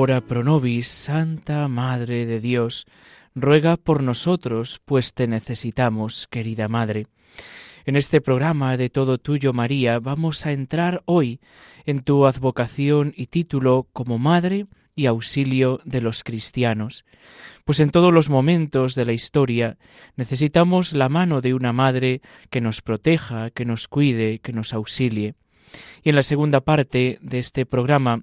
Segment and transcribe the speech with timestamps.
[0.00, 2.86] Ora pro nobis, Santa Madre de Dios,
[3.34, 7.08] ruega por nosotros, pues te necesitamos, querida Madre.
[7.84, 11.40] En este programa de Todo Tuyo, María, vamos a entrar hoy
[11.84, 17.04] en tu advocación y título como Madre y auxilio de los cristianos,
[17.64, 19.78] pues en todos los momentos de la historia
[20.14, 25.34] necesitamos la mano de una madre que nos proteja, que nos cuide, que nos auxilie.
[26.04, 28.22] Y en la segunda parte de este programa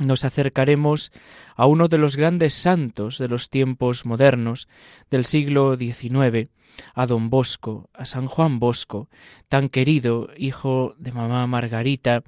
[0.00, 1.12] nos acercaremos
[1.54, 4.68] a uno de los grandes santos de los tiempos modernos
[5.10, 6.48] del siglo XIX,
[6.94, 9.08] a don Bosco, a San Juan Bosco,
[9.48, 12.22] tan querido hijo de mamá Margarita,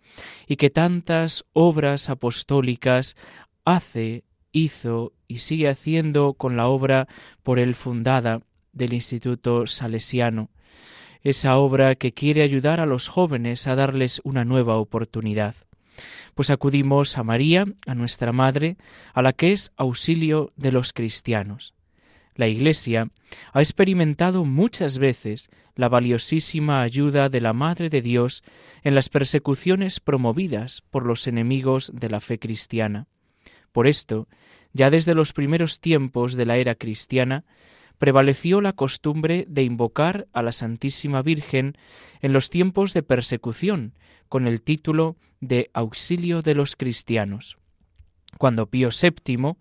[0.47, 3.17] y que tantas obras apostólicas
[3.65, 7.09] hace, hizo y sigue haciendo con la obra
[7.43, 8.41] por él fundada
[8.73, 10.51] del Instituto Salesiano,
[11.23, 15.55] esa obra que quiere ayudar a los jóvenes a darles una nueva oportunidad
[16.35, 18.77] pues acudimos a María, a nuestra Madre,
[19.15, 21.75] a la que es auxilio de los cristianos.
[22.35, 23.11] La Iglesia
[23.53, 28.43] ha experimentado muchas veces la valiosísima ayuda de la Madre de Dios
[28.83, 33.07] en las persecuciones promovidas por los enemigos de la fe cristiana.
[33.71, 34.29] Por esto,
[34.73, 37.45] ya desde los primeros tiempos de la era cristiana,
[38.03, 41.77] prevaleció la costumbre de invocar a la Santísima Virgen
[42.21, 43.95] en los tiempos de persecución
[44.29, 47.59] con el título de Auxilio de los Cristianos.
[48.39, 49.55] Cuando Pío VII,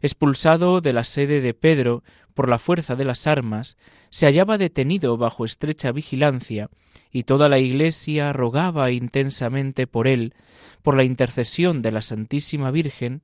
[0.00, 2.02] expulsado de la sede de Pedro
[2.32, 3.76] por la fuerza de las armas,
[4.08, 6.70] se hallaba detenido bajo estrecha vigilancia,
[7.10, 10.32] y toda la Iglesia rogaba intensamente por él,
[10.80, 13.20] por la intercesión de la Santísima Virgen,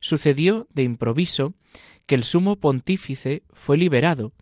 [0.00, 1.54] sucedió de improviso
[2.06, 4.32] que el sumo pontífice fue liberado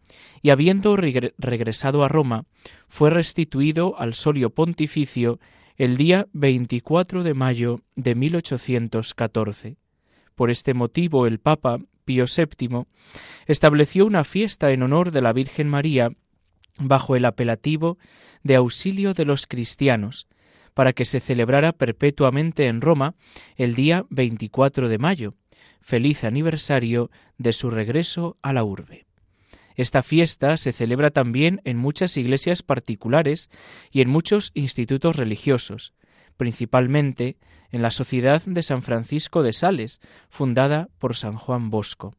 [0.40, 2.46] y habiendo regresado a Roma,
[2.88, 5.38] fue restituido al solio pontificio
[5.76, 9.76] el día 24 de mayo de 1814.
[10.34, 12.84] Por este motivo el Papa Pío VII
[13.46, 16.10] estableció una fiesta en honor de la Virgen María
[16.78, 17.98] bajo el apelativo
[18.42, 20.26] de auxilio de los cristianos,
[20.74, 23.14] para que se celebrara perpetuamente en Roma
[23.56, 25.34] el día 24 de mayo,
[25.80, 29.06] feliz aniversario de su regreso a la urbe.
[29.76, 33.48] Esta fiesta se celebra también en muchas iglesias particulares
[33.92, 35.94] y en muchos institutos religiosos,
[36.36, 37.36] principalmente
[37.70, 40.00] en la Sociedad de San Francisco de Sales,
[40.30, 42.16] fundada por San Juan Bosco.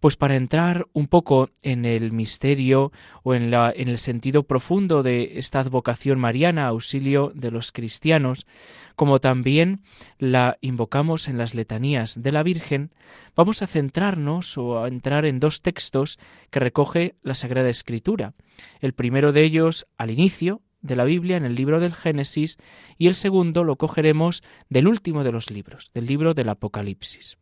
[0.00, 2.92] Pues para entrar un poco en el misterio
[3.22, 8.46] o en, la, en el sentido profundo de esta advocación mariana, auxilio de los cristianos,
[8.94, 9.82] como también
[10.18, 12.92] la invocamos en las letanías de la Virgen,
[13.34, 16.18] vamos a centrarnos o a entrar en dos textos
[16.50, 18.34] que recoge la Sagrada Escritura.
[18.80, 22.58] El primero de ellos al inicio, de la Biblia en el libro del Génesis
[22.96, 27.38] y el segundo lo cogeremos del último de los libros, del libro del Apocalipsis.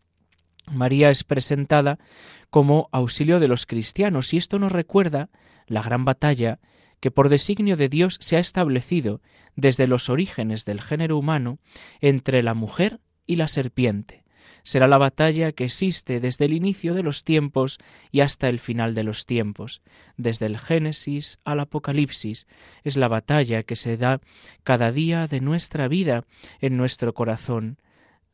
[0.71, 1.99] María es presentada
[2.51, 5.29] como auxilio de los cristianos y esto nos recuerda
[5.67, 6.59] la gran batalla
[7.01, 9.21] que por designio de Dios se ha establecido
[9.57, 11.59] desde los orígenes del género humano
[12.01, 14.25] entre la mujer y la serpiente.
[14.63, 17.79] Será la batalla que existe desde el inicio de los tiempos
[18.11, 19.83] y hasta el final de los tiempos.
[20.17, 22.47] Desde el Génesis al Apocalipsis
[22.83, 24.23] es la batalla que se da
[24.63, 26.25] cada día de nuestra vida
[26.61, 27.79] en nuestro corazón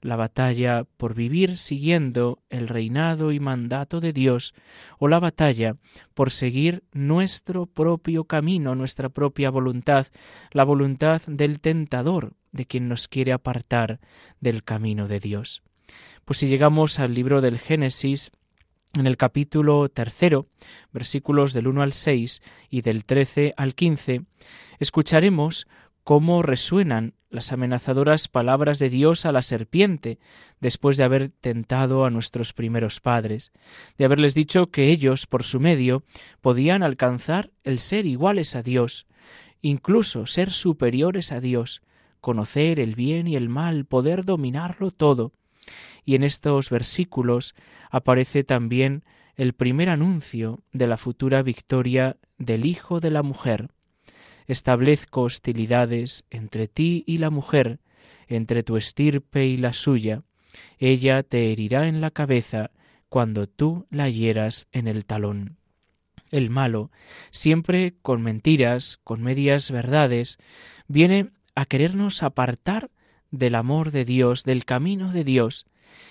[0.03, 4.55] la batalla por vivir siguiendo el reinado y mandato de Dios,
[4.99, 5.77] o la batalla
[6.15, 10.07] por seguir nuestro propio camino, nuestra propia voluntad,
[10.53, 14.01] la voluntad del tentador, de quien nos quiere apartar
[14.41, 15.63] del camino de Dios.
[16.25, 18.31] Pues si llegamos al libro del Génesis,
[18.95, 20.49] en el capítulo tercero,
[20.93, 24.23] versículos del 1 al 6 y del 13 al 15,
[24.81, 25.69] escucharemos
[26.03, 30.19] cómo resuenan las amenazadoras palabras de Dios a la serpiente
[30.61, 33.53] después de haber tentado a nuestros primeros padres,
[33.97, 36.03] de haberles dicho que ellos, por su medio,
[36.41, 39.07] podían alcanzar el ser iguales a Dios,
[39.63, 41.83] incluso ser superiores a Dios,
[42.21, 45.33] conocer el bien y el mal, poder dominarlo todo.
[46.05, 47.55] Y en estos versículos
[47.91, 49.05] aparece también
[49.37, 53.71] el primer anuncio de la futura victoria del Hijo de la mujer.
[54.51, 57.79] Establezco hostilidades entre ti y la mujer,
[58.27, 60.25] entre tu estirpe y la suya.
[60.81, 62.73] Ella te herirá en la cabeza
[63.09, 65.57] cuando tú la hieras en el talón.
[66.33, 66.91] El malo,
[67.31, 70.39] siempre con mentiras, con medias verdades,
[70.89, 72.91] viene a querernos apartar
[73.31, 75.67] del amor de Dios, del camino de Dios,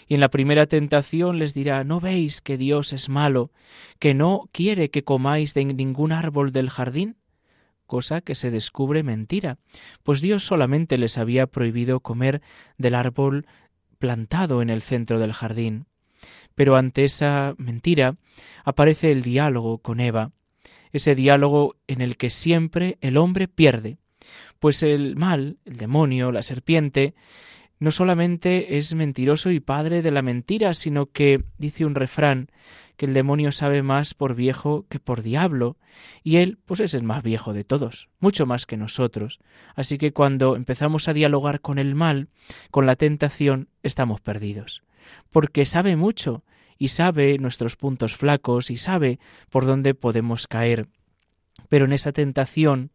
[0.08, 3.52] y en la primera tentación les dirá ¿No veis que Dios es malo,
[4.00, 7.19] que no quiere que comáis de ningún árbol del jardín?
[7.90, 9.58] Cosa que se descubre mentira,
[10.04, 12.42] pues Dios solamente les había prohibido comer
[12.78, 13.48] del árbol
[13.98, 15.88] plantado en el centro del jardín.
[16.56, 18.16] Pero ante esa mentira
[18.64, 20.32] aparece el diálogo con Eva,
[20.92, 23.98] ese diálogo en el que siempre el hombre pierde,
[24.60, 27.16] pues el mal, el demonio, la serpiente,
[27.80, 32.50] no solamente es mentiroso y padre de la mentira, sino que, dice un refrán,
[32.98, 35.78] que el demonio sabe más por viejo que por diablo,
[36.22, 39.40] y él, pues es el más viejo de todos, mucho más que nosotros.
[39.74, 42.28] Así que cuando empezamos a dialogar con el mal,
[42.72, 44.84] con la tentación, estamos perdidos,
[45.32, 46.44] porque sabe mucho,
[46.78, 50.90] y sabe nuestros puntos flacos, y sabe por dónde podemos caer.
[51.70, 52.92] Pero en esa tentación,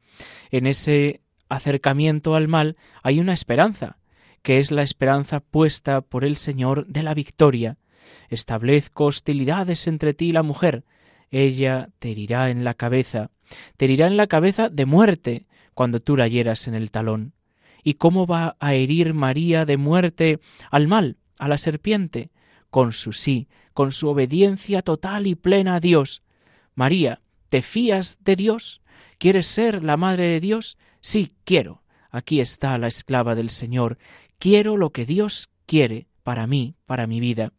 [0.50, 3.96] en ese acercamiento al mal, hay una esperanza,
[4.44, 7.78] que es la esperanza puesta por el Señor de la victoria.
[8.28, 10.84] Establezco hostilidades entre ti y la mujer.
[11.30, 13.30] Ella te herirá en la cabeza,
[13.78, 17.32] te herirá en la cabeza de muerte cuando tú la hieras en el talón.
[17.82, 22.30] ¿Y cómo va a herir María de muerte al mal, a la serpiente?
[22.68, 26.22] Con su sí, con su obediencia total y plena a Dios.
[26.74, 28.82] María, ¿te fías de Dios?
[29.16, 30.76] ¿Quieres ser la madre de Dios?
[31.00, 31.82] Sí, quiero.
[32.14, 33.98] Aquí está la esclava del Señor,
[34.38, 37.52] quiero lo que Dios quiere para mí, para mi vida.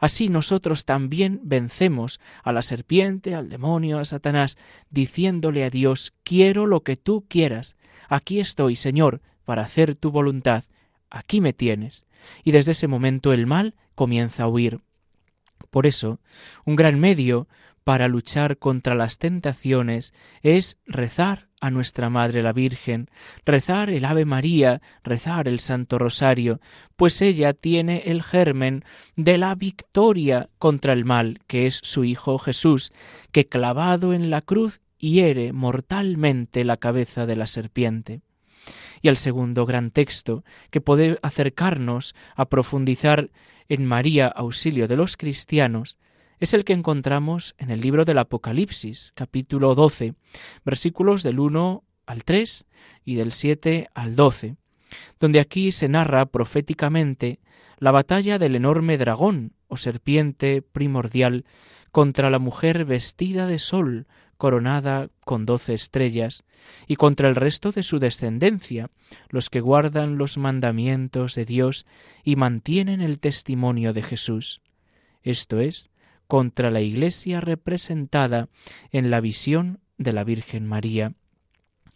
[0.00, 4.58] Así nosotros también vencemos a la serpiente, al demonio, a Satanás,
[4.90, 7.76] diciéndole a Dios, quiero lo que tú quieras.
[8.08, 10.64] Aquí estoy, Señor, para hacer tu voluntad.
[11.10, 12.04] Aquí me tienes.
[12.44, 14.80] Y desde ese momento el mal comienza a huir.
[15.70, 16.20] Por eso,
[16.64, 17.48] un gran medio
[17.84, 23.08] para luchar contra las tentaciones es rezar a nuestra Madre la Virgen,
[23.46, 26.60] rezar el Ave María, rezar el Santo Rosario,
[26.96, 32.38] pues ella tiene el germen de la victoria contra el mal, que es su Hijo
[32.38, 32.92] Jesús,
[33.30, 38.22] que clavado en la cruz hiere mortalmente la cabeza de la serpiente.
[39.00, 43.30] Y el segundo gran texto que puede acercarnos a profundizar
[43.68, 45.96] en María, auxilio de los cristianos,
[46.42, 50.14] es el que encontramos en el libro del Apocalipsis, capítulo 12,
[50.64, 52.66] versículos del 1 al 3
[53.04, 54.56] y del 7 al 12,
[55.20, 57.38] donde aquí se narra proféticamente
[57.78, 61.44] la batalla del enorme dragón o serpiente primordial
[61.92, 66.42] contra la mujer vestida de sol, coronada con doce estrellas,
[66.88, 68.90] y contra el resto de su descendencia,
[69.28, 71.86] los que guardan los mandamientos de Dios
[72.24, 74.60] y mantienen el testimonio de Jesús.
[75.22, 75.91] Esto es,
[76.32, 78.48] contra la Iglesia representada
[78.90, 81.12] en la visión de la Virgen María.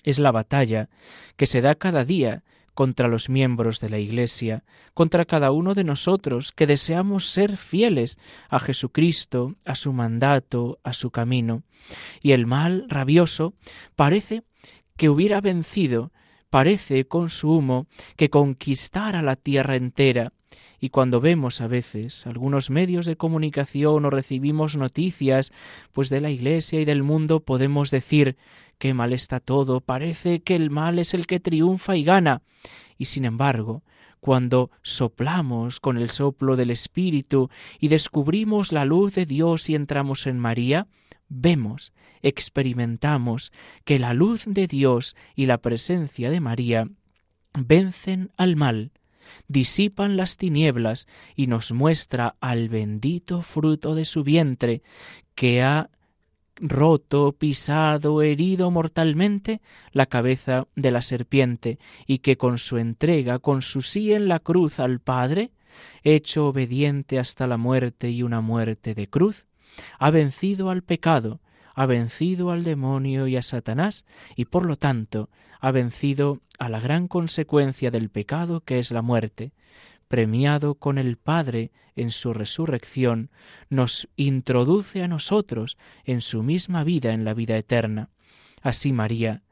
[0.02, 0.90] Es la batalla
[1.36, 4.62] que se da cada día contra los miembros de la Iglesia,
[4.92, 8.18] contra cada uno de nosotros que deseamos ser fieles
[8.50, 11.62] a Jesucristo, a su mandato, a su camino.
[12.20, 13.54] Y el mal rabioso
[13.94, 14.42] parece
[14.98, 16.12] que hubiera vencido,
[16.50, 20.34] parece con su humo que conquistara la tierra entera,
[20.80, 25.52] y cuando vemos a veces algunos medios de comunicación o recibimos noticias
[25.92, 28.36] pues de la Iglesia y del mundo podemos decir
[28.78, 32.42] qué mal está todo, parece que el mal es el que triunfa y gana.
[32.98, 33.82] Y sin embargo,
[34.20, 37.48] cuando soplamos con el soplo del Espíritu
[37.78, 40.88] y descubrimos la luz de Dios y entramos en María,
[41.28, 43.52] vemos, experimentamos
[43.84, 46.88] que la luz de Dios y la presencia de María
[47.54, 48.92] vencen al mal,
[49.49, 54.83] disipan las tinieblas y nos muestra al bendito fruto de su vientre,
[55.35, 55.90] que ha
[56.56, 59.61] roto, pisado, herido mortalmente
[59.92, 64.38] la cabeza de la serpiente, y que con su entrega, con su sí en la
[64.38, 65.50] cruz al Padre,
[66.02, 69.47] hecho obediente hasta la muerte y una muerte de cruz,
[69.99, 71.40] ha vencido al pecado,
[71.76, 75.28] ha vencido al demonio y a Satanás, y por lo tanto
[75.61, 79.52] ha vencido a la gran consecuencia del pecado que es la muerte,
[80.09, 83.30] premiado con el Padre en su resurrección,
[83.68, 88.09] nos introduce a nosotros en su misma vida en la vida eterna.
[88.62, 89.42] Así María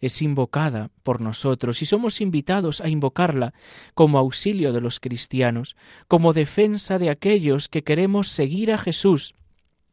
[0.00, 3.54] es invocada por nosotros y somos invitados a invocarla
[3.94, 5.76] como auxilio de los cristianos,
[6.08, 9.34] como defensa de aquellos que queremos seguir a Jesús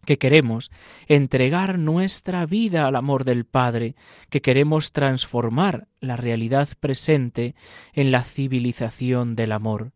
[0.08, 0.72] que queremos
[1.08, 3.96] entregar nuestra vida al amor del Padre,
[4.30, 7.56] que queremos transformar la realidad presente
[7.92, 9.92] en la civilización del amor.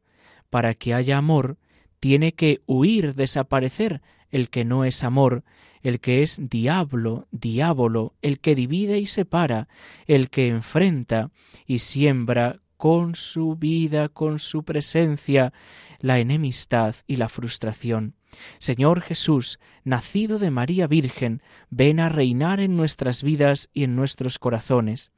[0.49, 1.57] Para que haya amor,
[2.01, 4.01] tiene que huir, desaparecer
[4.31, 5.45] el que no es amor,
[5.81, 9.69] el que es diablo, diabolo, el que divide y separa,
[10.07, 11.31] el que enfrenta
[11.65, 15.53] y siembra con su vida, con su presencia,
[15.99, 18.15] la enemistad y la frustración.
[18.57, 24.39] Señor Jesús, nacido de María Virgen, ven a reinar en nuestras vidas y en nuestros
[24.39, 25.11] corazones.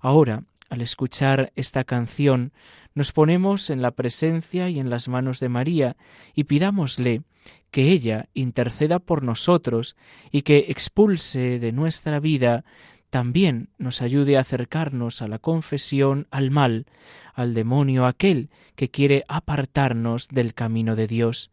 [0.00, 2.52] Ahora, al escuchar esta canción,
[2.92, 5.96] nos ponemos en la presencia y en las manos de María
[6.34, 7.22] y pidámosle
[7.70, 9.94] que ella interceda por nosotros
[10.32, 12.64] y que expulse de nuestra vida
[13.10, 16.86] también nos ayude a acercarnos a la confesión, al mal,
[17.34, 21.50] al demonio aquel que quiere apartarnos del camino de Dios.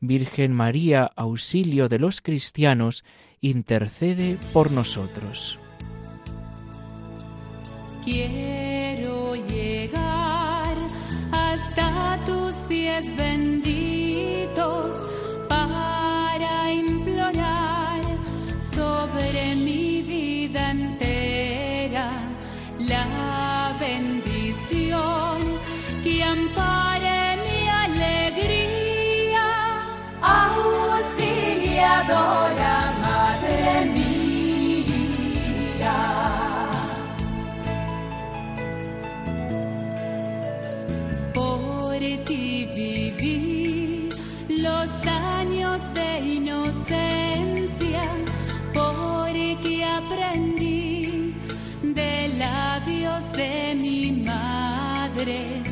[0.00, 3.04] Virgen María, auxilio de los cristianos,
[3.40, 5.58] intercede por nosotros.
[8.04, 10.76] Quiero llegar
[11.32, 13.95] hasta tus pies benditos
[32.06, 34.06] auxiliadora, madre mía.
[41.34, 44.08] Por ti viví
[44.48, 48.04] los años de inocencia,
[48.72, 51.34] porque aprendí
[51.82, 55.62] de labios de mi madre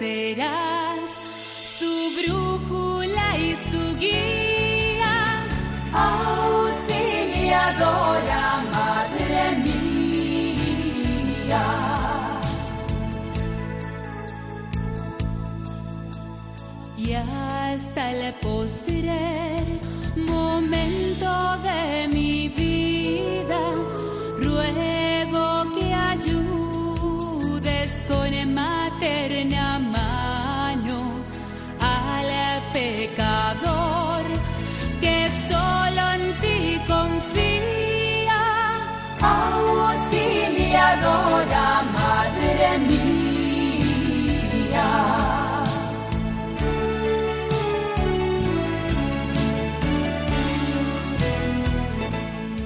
[0.00, 0.98] serás
[1.78, 5.16] su brújula y su guía,
[5.92, 11.66] auxiliadora, madre mía.
[16.96, 18.89] y hasta el postrer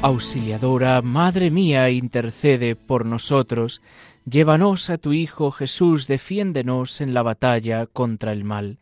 [0.05, 3.81] auxiliadora madre mía intercede por nosotros,
[4.27, 8.77] llévanos a tu Hijo Jesús, defiéndenos en la batalla contra el mal.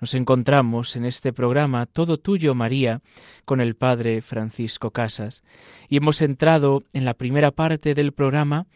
[0.00, 3.00] Nos encontramos en este programa Todo Tuyo, María,
[3.44, 5.44] con el Padre Francisco Casas,
[5.88, 8.66] y hemos entrado en la primera parte del programa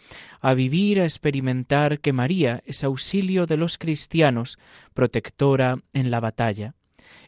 [0.40, 4.58] a vivir, a experimentar que María es auxilio de los cristianos,
[4.94, 6.74] protectora en la batalla.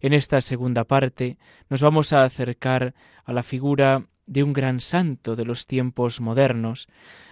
[0.00, 1.36] En esta segunda parte
[1.68, 2.94] nos vamos a acercar
[3.24, 6.86] a la figura de un gran santo de los tiempos modernos,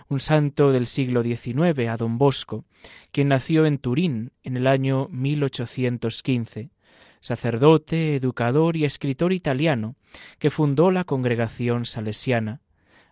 [0.08, 2.64] un santo del siglo XIX, a don Bosco,
[3.12, 6.70] quien nació en Turín en el año 1815,
[7.20, 9.96] sacerdote, educador y escritor italiano,
[10.38, 12.62] que fundó la congregación salesiana,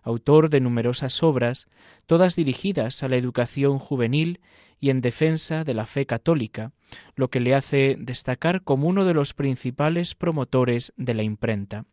[0.01, 1.67] autor de numerosas obras,
[2.05, 4.39] todas dirigidas a la educación juvenil
[4.79, 6.71] y en defensa de la fe católica,
[7.15, 11.85] lo que le hace destacar como uno de los principales promotores de la imprenta.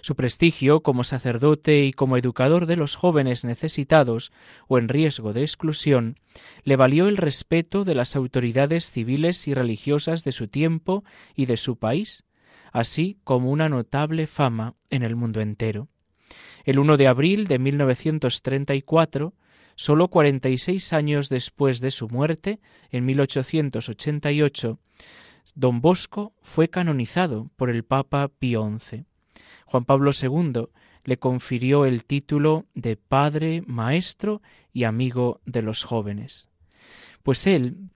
[0.00, 4.32] Su prestigio como sacerdote y como educador de los jóvenes necesitados
[4.66, 6.18] o en riesgo de exclusión
[6.64, 11.04] le valió el respeto de las autoridades civiles y religiosas de su tiempo
[11.36, 12.24] y de su país,
[12.72, 15.88] así como una notable fama en el mundo entero.
[16.64, 19.34] El 1 de abril de 1934,
[19.74, 24.78] sólo 46 años después de su muerte, en 1888,
[25.54, 29.04] don Bosco fue canonizado por el Papa Pío XI.
[29.72, 30.66] Juan Pablo II
[31.02, 36.50] le confirió el título de Padre, Maestro y Amigo de los jóvenes.
[37.22, 37.88] Pues él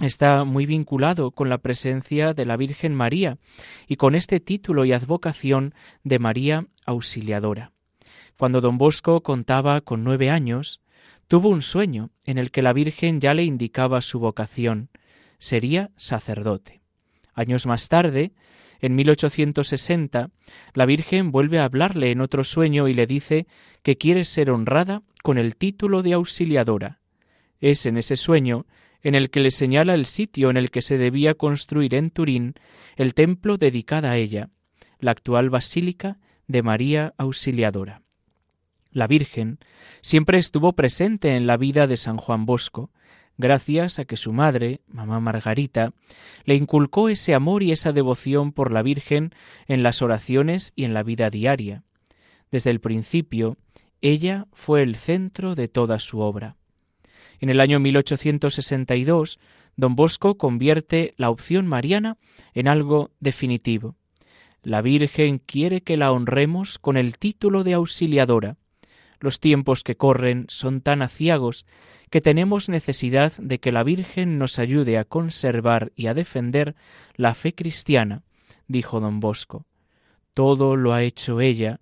[0.00, 3.38] está muy vinculado con la presencia de la Virgen María
[3.86, 5.72] y con este título y advocación
[6.02, 7.70] de María Auxiliadora.
[8.36, 10.80] Cuando don Bosco contaba con nueve años,
[11.28, 14.90] tuvo un sueño en el que la Virgen ya le indicaba su vocación.
[15.38, 16.82] Sería sacerdote.
[17.34, 18.32] Años más tarde,
[18.80, 20.30] en 1860,
[20.74, 23.46] la Virgen vuelve a hablarle en otro sueño y le dice
[23.82, 27.00] que quiere ser honrada con el título de auxiliadora.
[27.60, 28.66] Es en ese sueño
[29.02, 32.54] en el que le señala el sitio en el que se debía construir en Turín
[32.96, 34.50] el templo dedicado a ella,
[34.98, 38.02] la actual Basílica de María Auxiliadora.
[38.92, 39.58] La Virgen
[40.00, 42.90] siempre estuvo presente en la vida de San Juan Bosco,
[43.40, 45.92] gracias a que su madre, mamá Margarita,
[46.44, 49.32] le inculcó ese amor y esa devoción por la Virgen
[49.66, 51.82] en las oraciones y en la vida diaria.
[52.50, 53.56] Desde el principio,
[54.00, 56.56] ella fue el centro de toda su obra.
[57.40, 59.38] En el año 1862,
[59.76, 62.18] don Bosco convierte la opción mariana
[62.54, 63.96] en algo definitivo.
[64.62, 68.58] La Virgen quiere que la honremos con el título de auxiliadora.
[69.20, 71.66] Los tiempos que corren son tan aciagos
[72.08, 76.74] que tenemos necesidad de que la Virgen nos ayude a conservar y a defender
[77.14, 78.22] la fe cristiana,
[78.66, 79.66] dijo don Bosco.
[80.32, 81.80] Todo lo ha hecho ella,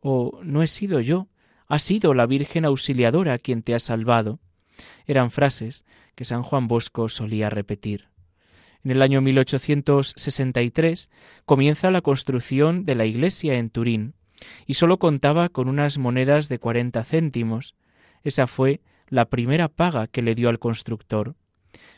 [0.00, 1.28] o no he sido yo,
[1.68, 4.40] ha sido la Virgen auxiliadora quien te ha salvado.
[5.06, 5.84] Eran frases
[6.16, 8.08] que San Juan Bosco solía repetir.
[8.82, 11.08] En el año 1863
[11.46, 14.14] comienza la construcción de la iglesia en Turín
[14.66, 17.74] y sólo contaba con unas monedas de cuarenta céntimos.
[18.22, 21.34] Esa fue la primera paga que le dio al constructor.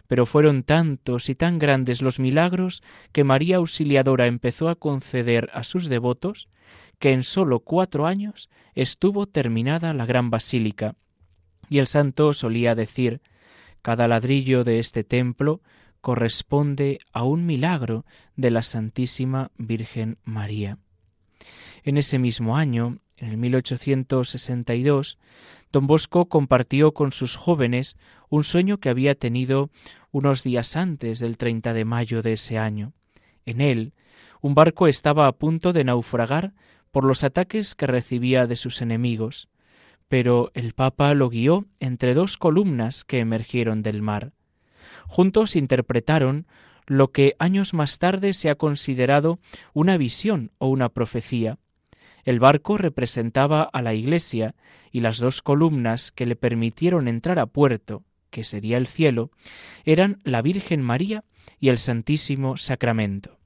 [0.08, 5.64] Pero fueron tantos y tan grandes los milagros que María Auxiliadora empezó a conceder a
[5.64, 6.48] sus devotos
[6.98, 10.94] que en sólo cuatro años estuvo terminada la gran basílica,
[11.68, 13.20] y el santo solía decir
[13.82, 15.60] cada ladrillo de este templo
[16.00, 20.78] corresponde a un milagro de la Santísima Virgen María.
[21.84, 25.18] En ese mismo año, en el 1862,
[25.72, 27.96] don Bosco compartió con sus jóvenes
[28.28, 29.70] un sueño que había tenido
[30.10, 32.92] unos días antes del 30 de mayo de ese año.
[33.44, 33.94] En él,
[34.40, 36.52] un barco estaba a punto de naufragar
[36.90, 39.48] por los ataques que recibía de sus enemigos
[40.08, 44.32] pero el Papa lo guió entre dos columnas que emergieron del mar.
[45.06, 46.46] Juntos interpretaron
[46.86, 49.38] lo que años más tarde se ha considerado
[49.72, 51.58] una visión o una profecía.
[52.24, 54.54] El barco representaba a la Iglesia
[54.90, 59.30] y las dos columnas que le permitieron entrar a puerto, que sería el cielo,
[59.84, 61.24] eran la Virgen María
[61.60, 63.38] y el Santísimo Sacramento.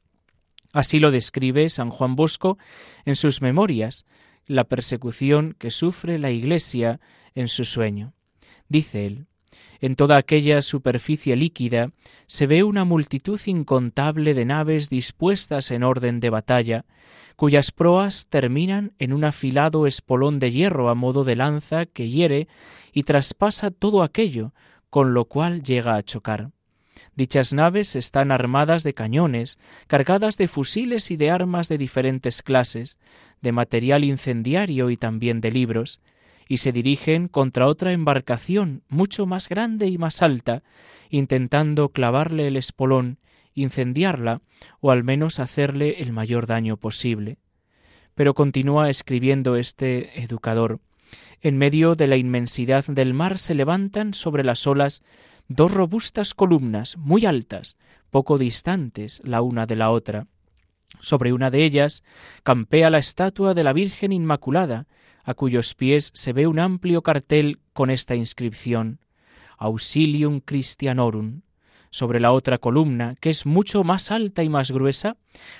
[0.73, 2.59] Así lo describe San Juan Bosco
[3.05, 4.07] en sus memorias,
[4.47, 7.01] la persecución que sufre la Iglesia
[7.35, 8.15] en su sueño.
[8.69, 9.27] Dice él,
[9.81, 11.93] en toda aquella superficie líquida
[12.27, 16.85] se ve una multitud incontable de naves dispuestas en orden de batalla,
[17.37, 22.49] cuyas proas terminan en un afilado espolón de hierro a modo de lanza que hiere
[22.93, 24.53] y traspasa todo aquello,
[24.91, 26.51] con lo cual llega a chocar.
[27.15, 32.99] Dichas naves están armadas de cañones, cargadas de fusiles y de armas de diferentes clases,
[33.41, 36.01] de material incendiario y también de libros,
[36.51, 40.65] y se dirigen contra otra embarcación mucho más grande y más alta,
[41.09, 43.19] intentando clavarle el espolón,
[43.55, 44.43] incendiarla
[44.81, 47.39] o al menos hacerle el mayor daño posible.
[48.17, 50.81] Pero continúa escribiendo este educador.
[51.41, 55.05] En medio de la inmensidad del mar se levantan sobre las olas
[55.47, 57.77] dos robustas columnas muy altas,
[58.11, 60.27] poco distantes la una de la otra.
[61.01, 62.03] Sobre una de ellas
[62.43, 64.89] campea la estatua de la Virgen Inmaculada,
[65.25, 69.01] a cuyos pies se ve un amplio cartel con esta inscripción
[69.59, 71.43] Auxilium Christianorum.
[71.93, 75.17] Sobre la otra columna, que es mucho más alta y más gruesa,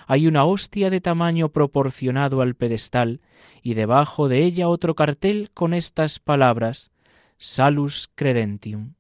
[0.07, 3.21] hay una hostia de tamaño proporcionado al pedestal,
[3.63, 6.93] y debajo de ella otro cartel con estas palabras
[7.37, 8.95] Salus Credentium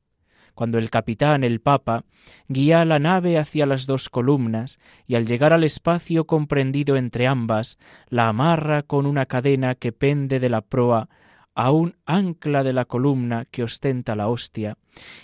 [0.60, 2.04] cuando el capitán, el Papa,
[2.48, 7.78] guía la nave hacia las dos columnas y al llegar al espacio comprendido entre ambas,
[8.10, 11.08] la amarra con una cadena que pende de la proa
[11.54, 14.76] a un ancla de la columna que ostenta la hostia,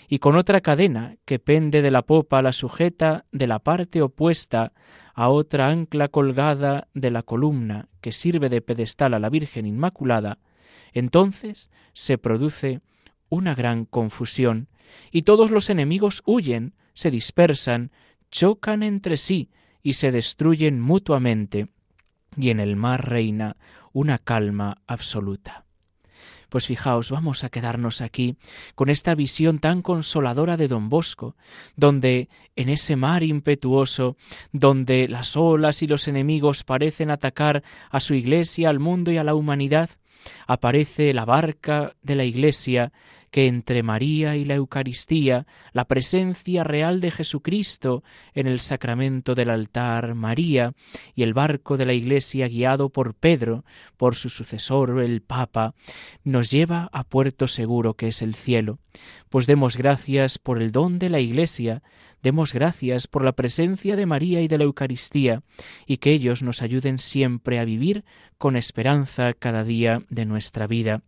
[0.07, 4.73] y con otra cadena que pende de la popa la sujeta de la parte opuesta
[5.13, 10.39] a otra ancla colgada de la columna que sirve de pedestal a la Virgen Inmaculada,
[10.93, 12.81] entonces se produce
[13.29, 14.67] una gran confusión,
[15.11, 17.91] y todos los enemigos huyen, se dispersan,
[18.31, 19.49] chocan entre sí
[19.83, 21.67] y se destruyen mutuamente,
[22.35, 23.57] y en el mar reina
[23.93, 25.65] una calma absoluta.
[26.49, 28.37] Pues fijaos, vamos a quedarnos aquí
[28.73, 31.35] con esta visión tan consoladora de don Bosco,
[31.75, 34.15] donde en ese mar impetuoso,
[34.53, 39.25] donde las olas y los enemigos parecen atacar a su iglesia, al mundo y a
[39.25, 39.89] la humanidad,
[40.47, 42.93] aparece la barca de la iglesia
[43.31, 49.49] que entre María y la Eucaristía, la presencia real de Jesucristo en el sacramento del
[49.49, 50.73] altar María
[51.15, 53.65] y el barco de la Iglesia guiado por Pedro,
[53.97, 55.75] por su sucesor el Papa,
[56.23, 58.79] nos lleva a puerto seguro que es el cielo.
[59.29, 61.83] Pues demos gracias por el don de la Iglesia,
[62.23, 65.43] demos gracias por la presencia de María y de la Eucaristía,
[65.85, 68.05] y que ellos nos ayuden siempre a vivir
[68.37, 71.01] con esperanza cada día de nuestra vida.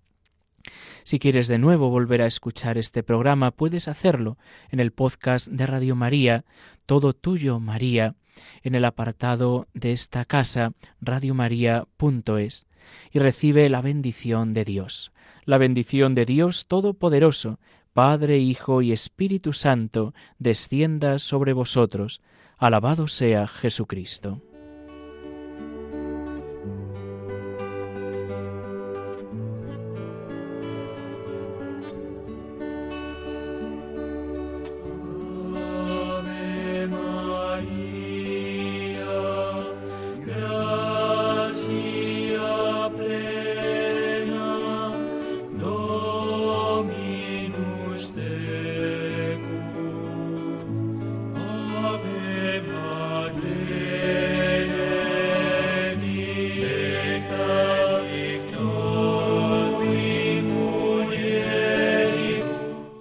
[1.04, 4.38] Si quieres de nuevo volver a escuchar este programa, puedes hacerlo
[4.70, 6.46] en el podcast de Radio María,
[6.86, 8.16] Todo Tuyo María,
[8.64, 12.68] en el apartado de esta casa, radiomaria.es,
[13.12, 15.12] y recibe la bendición de Dios.
[15.46, 17.60] La bendición de Dios Todopoderoso,
[17.94, 22.22] Padre, Hijo y Espíritu Santo, descienda sobre vosotros.
[22.58, 24.42] Alabado sea Jesucristo.